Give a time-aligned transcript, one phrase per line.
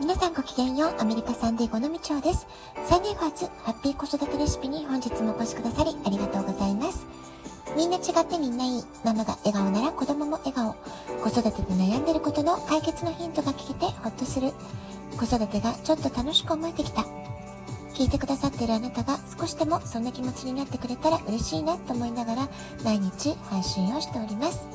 [0.00, 0.94] 皆さんごきげんよう。
[0.98, 2.46] アメリカサンディーゴのみちです。
[2.88, 7.06] サンディーゴ初ハッピー子育てレシピに本日もお越しくださりありがとうございます。
[7.76, 8.82] みんな違ってみんないい。
[9.04, 10.74] ママが笑顔なら子供も笑顔。
[11.22, 14.52] 子育てで悩んでることの解決のヒントが聞けてほっとする。
[15.18, 17.02] 子育てがちょっと楽しく思えてきた。
[17.92, 22.48] 聞いてくださっているあなたが少しでもそんな気持ちになってくれたら嬉しいなと思いながら
[22.82, 24.66] 毎日配信をしております。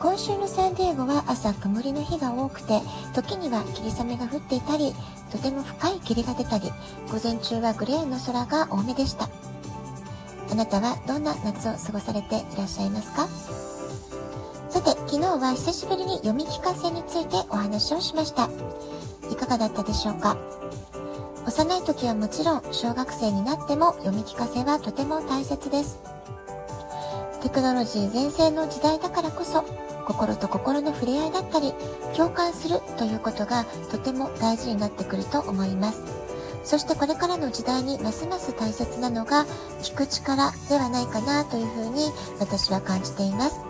[0.00, 2.80] 今週のサンディエゴは朝曇りの日が多くて
[3.14, 4.94] 時には霧雨が降っていたり
[5.30, 6.72] とても深い霧が出たり
[7.12, 9.28] 午前中はグレーの空が多めでした。
[10.50, 13.28] あなたはどんな夏を過ごされていらっしゃいますか？
[14.70, 18.48] さて昨日は久しぶりに読み聞かせについてお話をしました。
[19.30, 20.38] いかがだったでしょうか？
[21.46, 26.00] 幼い時はもちろん小学生になっても読み聞かせはとても大切です。
[27.42, 29.64] テクノロジー全盛の時代だからこそ
[30.04, 31.72] 心と心の触れ合いだったり
[32.16, 36.02] 共感するということがとても大事になってくると思います。
[36.64, 39.46] そしてこれからの時代にますます大切なのが
[39.82, 43.60] 聞く力ではないかなというふうに私は感じています。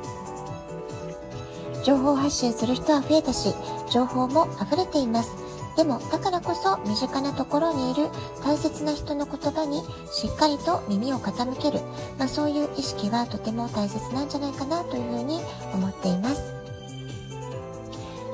[1.85, 3.55] 情報発信する人は増えたし
[3.91, 5.31] 情報も溢れています。
[5.77, 8.09] でもだからこそ身近なところにいる
[8.45, 11.81] 大切な人の言葉にしっかりと耳を傾ける、
[12.19, 15.41] まあ、そういう意識はとても大切なんじゃないかなというふうに
[15.73, 16.61] 思っています。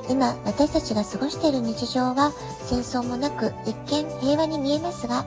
[0.09, 2.31] 今私たちが過ごしている日常は
[2.63, 5.25] 戦争もなく一見平和に見えますが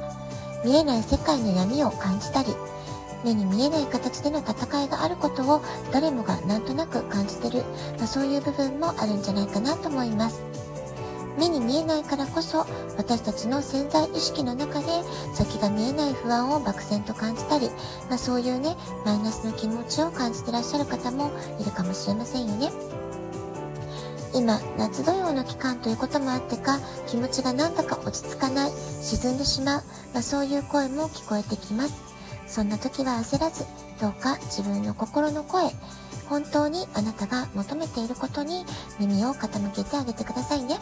[0.64, 2.48] 見えない世界の闇を感じたり
[3.25, 5.61] 目に見えない形での戦いがあることを
[5.92, 7.62] 誰もがなんとなく感じてる、
[7.98, 10.50] まあ、そういう部分もあるんじゃないかなと思います。
[11.41, 12.66] 目に見えないからこそ
[12.98, 14.86] 私たちの潜在意識の中で
[15.33, 17.70] 先が見えない不安を漠然と感じたり、
[18.10, 22.70] まあ、そういうねマイナスの気持ちを感じてらっしゃる方もいるかもしれませんよね。
[24.32, 29.82] 今夏土曜の期間ということもあってか気持ちがなんだか落ち着かない沈んでしまう、
[30.14, 32.00] まあ、そういう声も聞こえてきます
[32.47, 33.65] そんな時は焦らず
[34.00, 35.72] どうか自分の心の声
[36.28, 38.65] 本当にあなたが求めていることに
[39.00, 40.78] 耳を傾けてあげてくださいね。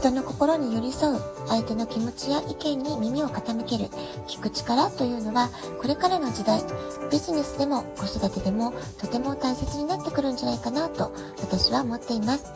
[0.00, 3.90] 人の心に寄り添う相手の気持ちや意見に耳を傾ける
[4.26, 6.62] 聞く力というのはこれからの時代。
[7.10, 11.12] ビジネスでも子育てでもとても大切になってくるんじゃないかなと
[11.42, 12.46] 私は思っています。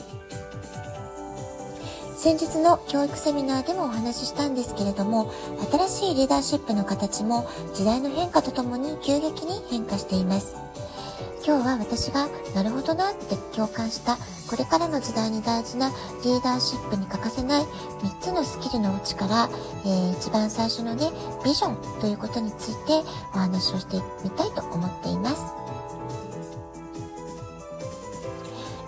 [2.16, 5.30] 先日の教育セミナーでもお話ししたんですけれども
[5.70, 10.56] 新しいリーダーシップの形も時代の変化とともに急激に変化しています。
[11.46, 14.16] 今日は私がなるほどなって共感した
[14.48, 15.90] これからの時代に大事な
[16.24, 19.50] リーダーシップに欠かせない3つのスキルのうちから、
[19.84, 21.10] えー、一番最初のね、
[21.44, 25.44] ビジョンということについてお話をしてみたいと思っています。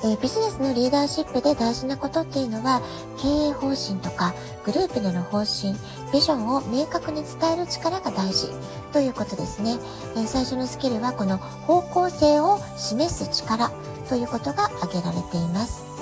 [0.09, 2.81] え、ビジネスのリーダーシップで大事なことっていうのは
[3.19, 4.35] 経営方針とか
[4.65, 5.75] グループでの方針
[6.13, 8.49] ビジョンを明確に伝える力が大事。
[8.93, 9.79] ということですね、
[10.17, 13.71] え、最初のスキルはこの方向性を示す力
[14.09, 15.96] ということが挙げられています。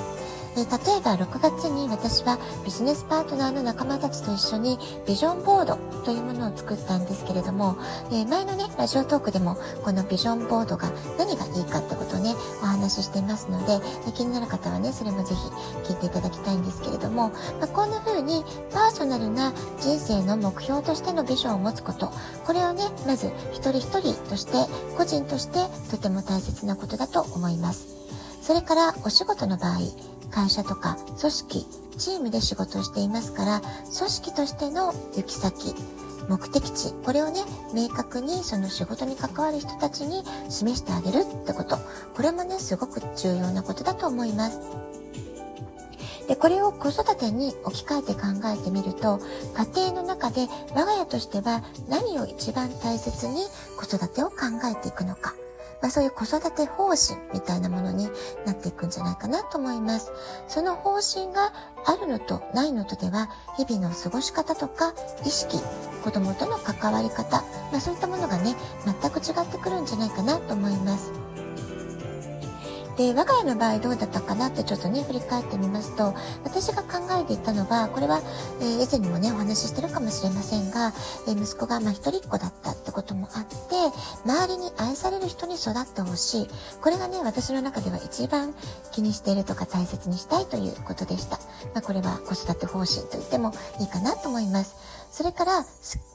[0.57, 0.67] え例え
[1.01, 7.77] ば6月に私はビジネスパートナーの仲間たちと一緒にビジョンボードというものを作ったんですけれども、
[8.13, 13.81] え前のね、ラジオトークでもこのビジョンボードが何がいいかってことをね、お話ししていますので、
[14.13, 22.13] 気になる方はね、それもぜひ聞いていただきたいんですけれども、まあ、こんな風にパーソナルな人生の目標としてのビジョンを持つこと、
[22.47, 24.53] これをね、まず一人一人として、
[24.97, 25.59] 個人として
[25.91, 28.05] とても大切なことだと思います。
[28.45, 29.79] それからお仕事の場合、
[30.35, 35.75] 会社とか組織、チームで仕事をしていますから、組織としての行き先、
[36.29, 37.41] 目的地、これをね、
[37.73, 41.79] 明確にその仕事に関わる人たちに示してあげるってこと。
[42.15, 44.59] これもね、すごく重要なことだと思います。
[46.27, 49.21] で、これを子育てに置き換えて考えてみると、
[49.55, 53.45] 家庭の中で我が家としては何を一番大切に
[53.79, 55.35] 子育てを考えていくのか。
[55.81, 58.09] まあ、そういう子育て方針みたいなものに
[58.47, 60.13] なっていくんじゃないかなと思います。
[60.49, 61.53] その方針が
[61.85, 64.95] あるのとないのとでは、日々の過ごし方とか
[65.25, 65.59] 意識、
[66.03, 68.55] 子供との関わり方、まあ、そういったものがね、
[68.85, 71.24] 全く違ってくるんじゃないかなと思います。
[72.97, 76.15] で、我が家の場合どうだったかなってちょっとね、振り返ってみますと、
[76.45, 78.21] 私が考えていたのは、これは、
[78.61, 80.93] えー、以前にもね、お話ししてるかもしれませんが、
[81.27, 83.55] えー、息子がまあ一人っ子だったってこともあって、
[84.25, 86.49] 周りに愛される人に育ってほしい。
[86.81, 88.55] これがね、私の中では一番
[88.93, 91.39] 気にしているとか大切にしたいということでした。
[91.75, 94.77] まあ、これは子育て方針と言ってもいいかなと思います。
[95.15, 95.65] それから、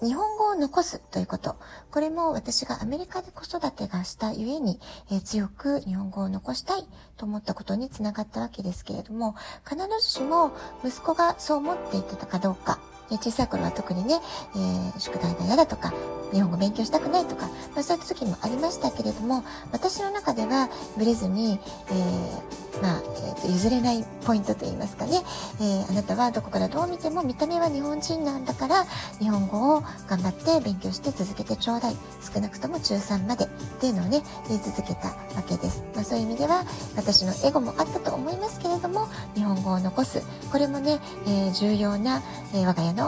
[0.01, 1.55] 日本語を残すということ。
[1.89, 4.77] これも私がアメリカで子育てがしたゆえに、
[5.09, 6.85] えー、強く日本語を残したい
[7.15, 10.51] と思ったことにつながったわけですけれども、必ずしも
[10.83, 12.77] 息子がそう思っていてたかどうか、
[13.17, 14.19] 小さい頃は特にね、
[14.55, 15.93] えー、宿題が嫌だとか、
[16.31, 21.59] 日本語勉強したくないとか、まあ、そういった時もありましたけれども、私の中ではブレずに、
[21.89, 25.21] えー、まあ、えーと、譲れないポイントといいますかね、
[25.59, 28.85] えー、あなたはどこからどう見ても見た目は日本人なんだから、
[29.19, 31.95] 日本語を頑張って勉強して続けてちょうだい。
[32.33, 33.47] 少なくとも中3までっ
[33.79, 35.15] ていうのをね、言い続けたわ
[35.47, 35.83] けです。
[35.95, 36.63] まあ、そういう意味では、
[36.95, 40.21] 私のエゴもあったと思いますけれども、日本語を残す。
[40.51, 42.21] これもね、えー、重要な、
[42.53, 42.98] え、我が家の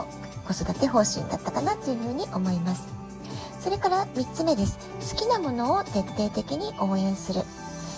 [0.48, 2.88] 子育て方針だったかなというふうに思います。
[3.60, 4.80] それから3つ目です。
[5.12, 7.42] 好きなものを徹底的に応援する。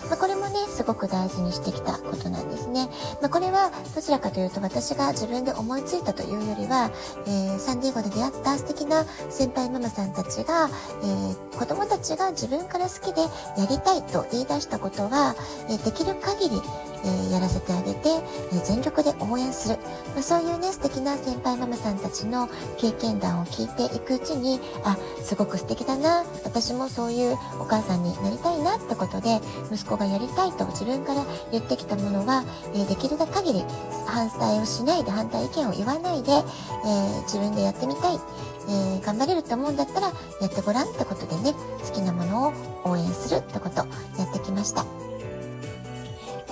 [0.10, 2.88] まあ、これもね、すごく大事にしてきたことなんですね。
[3.22, 6.92] まあ、これはどちらかというと私が自分で思いついたというよりは、
[7.26, 10.70] えー、サンディエゴで出会った素敵な先輩ママさんたちが、
[11.04, 15.36] えー、子供たちが自分から好きでやりたいと言い出したことは、
[15.70, 16.62] えー、できる限り
[17.06, 18.10] え、やらせてあげて、
[18.54, 19.78] え、全力で応援する、
[20.14, 29.40] まあ、そういうね素敵な先輩ママさんたちの経験談を聞いていくうちにあすごく素敵だな私もそういうお母さんになりたいなってことで
[29.72, 33.66] 息子がやりたいと自分から言ってきたものは、え、できる限り
[34.08, 38.20] 反対をしないで反対意見を言わないで、え自分でやってみたい
[38.68, 40.08] えー、頑張れると思うんだったら
[40.42, 41.54] やってごらんってことでね
[41.86, 42.54] 好きなものを
[42.92, 43.86] 応援するってことや
[44.26, 45.03] ってきました。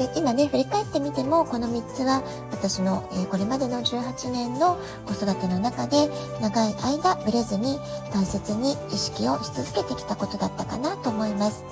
[0.02, 6.10] で今ね振り返ってみてもこの3つは私の、えー、これまでの18年の子育ての中で
[6.42, 7.78] 長い間ブレずに
[8.12, 11.64] 大切に意識をし続けてきたことだったかなと思います。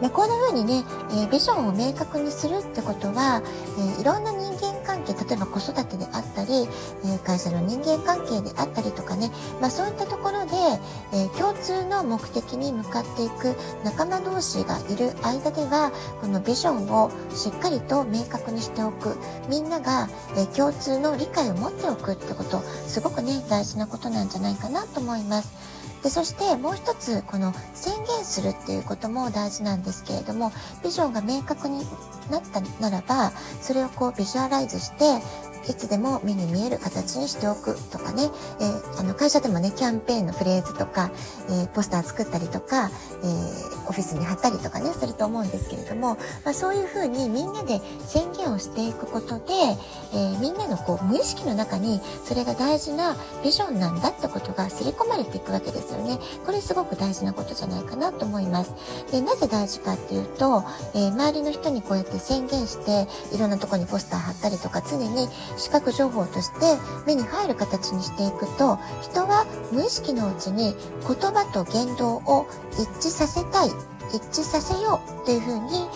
[0.00, 3.42] で、こんな風にね、えー、ビジョンを明確にするってことは、
[3.78, 4.32] えー、いろんな
[5.06, 6.68] 係、例えば子育てであったり、
[7.04, 9.30] え、会社の人間関係であったりとかね、
[9.60, 10.52] まあ、そういったところで、
[11.12, 13.54] え共通の目的に向かっていく
[13.84, 19.16] 仲間同士がいる間では、このビジョンをしっかりと明確にしておく。
[19.48, 25.75] みんなが、え共通の理解を持っておくってこと、すごくね、大事なことなんじゃないかなと思います。
[26.06, 30.52] でそしてもう一つこの宣言するっていうことも大事なんですけれども
[30.84, 31.80] ビジョンが明確に
[32.30, 35.04] なったならばそれをこうビジュアライズして
[35.68, 38.30] いつでも目に見える形にしておくとかね、
[38.60, 41.10] えー、あの会社でもね、キャンペーンのフレーズとか、
[41.48, 42.90] えー、ポスター作ったりとか、
[43.22, 49.52] えー、オフィスに貼ったりとかね、すると思うんですけれども、まあ、そういうふうにみんなで宣言をしていくことで、
[50.14, 56.18] えみんなのこう無意識の中にそれが大事なビジョンなんだってことが刷り込まれていくわけですよね。
[56.44, 58.72] これすごく大事なことじゃないかなと思います。
[59.10, 60.64] で、なぜ大事かっていうと、
[60.94, 70.74] え周りの人にこうやって宣言して、いろんなとこにポスター貼ったりとか、常に視覚情報として目に入る形にしていくと人は無意識のうちに
[71.06, 73.70] 言葉と言動を一致させたい
[74.12, 75.88] 一致させようというふうに、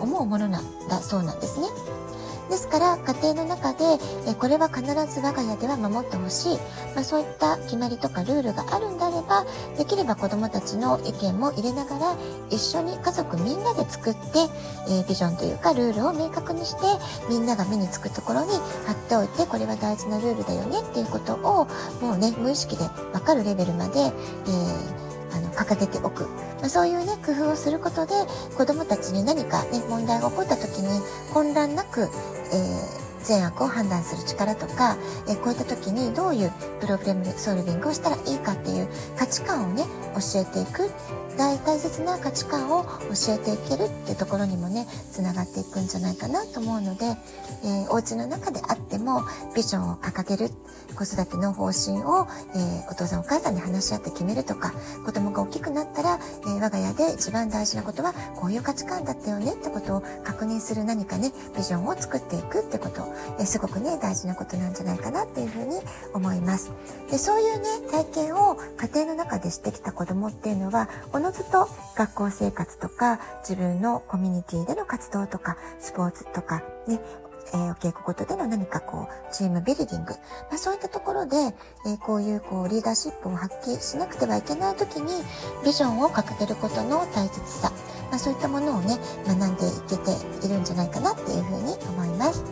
[0.00, 1.66] 思うものなんだそうなんですね。
[2.48, 3.84] ですから家庭の中で
[4.28, 6.56] えこれは必ず我が家では守ってほしい、
[6.94, 9.44] まあ、そういった決まりとかルールがあるんであれば
[9.76, 12.16] できれば子どもたちの意見も入れながら
[12.50, 14.20] 一緒に家族みんなで作って、
[14.88, 16.82] え、ビジョンというかルールを明確にして
[17.28, 18.50] みんなが目につくところに
[18.86, 21.66] 貼っておいてこれは大事なルールだよねっていうことを
[22.00, 26.28] もうね無意識で分かるレベルまで、えーあの掲げておく、
[26.68, 28.14] そういうね工夫をすることで
[28.56, 31.00] 子どもたちに何かね問題が起こった時に
[31.32, 34.96] 混乱なく、えー善悪を判断する力とか、
[35.28, 40.88] えこういった時にどういうプログラムソルビングをしたらいいかっていう価値観をね教えていく
[41.36, 47.04] 大大切な価値観を教えていけるってところにもねつながっていくんじゃないかなと思うので、
[47.64, 49.22] えー、お家の中であっても
[49.54, 50.50] ビジョンを掲げる
[50.94, 54.72] 子育ての方針を、えー、お父さんお母さんに話し合って決めるとか
[55.04, 63.06] 子供が大きくなったら、えー、我が家で一番大事なことはこういう価値観だったよねってことを確認する何かねビジョンを作っていくってこと、
[63.40, 65.80] えすごくね大事なことなんじゃないかなっていうふうに
[66.14, 66.72] 思います。
[67.10, 70.88] でそういうね体験を家庭の中でしてきた子供っていうのは
[71.26, 77.00] のずと学校生活とか自分のコミュニティでの活動とかスポーツとかね、
[77.52, 80.12] えー、お稽古事での何かこう、チームビルディング。
[80.12, 85.12] まあ、そういったところで、えー、こういうこう、リーダーシップを発揮しなくてはいけない時に、
[85.64, 87.72] ビジョンを掲げることの大切さ。
[88.10, 92.44] まあ、そういったものをね、学んでいけているんじゃないかなっていうふうに思います。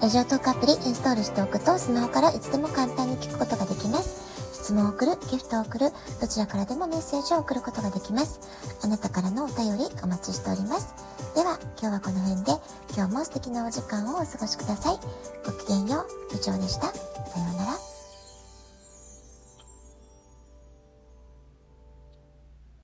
[0.00, 4.23] ラジオトークアプリインストールしておくと、スマホからいつでも簡単に聞くことができます。
[4.64, 5.92] 質問を送る、ギフトを送る、
[6.22, 8.40] どちらからでもメッセージを送ることができます。
[8.82, 10.94] あなたからのお便りお待ちしております。
[11.34, 12.52] では、今日はこの辺で、
[12.96, 14.98] 今日も素敵なお時間をお過ごしください。
[15.44, 16.86] ごきげんよう、部長でした。
[16.86, 16.94] さ
[17.40, 17.93] ようなら。